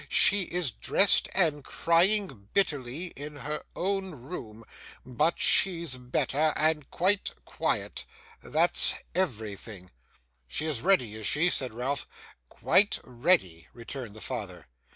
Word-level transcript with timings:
She 0.09 0.45
is 0.45 0.71
dressed, 0.71 1.29
and 1.35 1.63
crying 1.63 2.47
bitterly 2.55 3.13
in 3.15 3.35
her 3.35 3.61
own 3.75 4.15
room; 4.15 4.65
but 5.05 5.39
she's 5.39 5.95
better, 5.97 6.53
and 6.55 6.89
quite 6.89 7.35
quiet. 7.45 8.05
That's 8.41 8.95
everything!' 9.13 9.91
'She 10.47 10.65
is 10.65 10.81
ready, 10.81 11.13
is 11.13 11.27
she?' 11.27 11.51
said 11.51 11.75
Ralph. 11.75 12.07
'Quite 12.49 12.99
ready,' 13.03 13.67
returned 13.73 14.15
the 14.15 14.21
father. 14.21 14.65